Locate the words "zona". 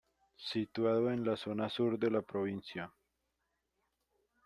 1.37-1.69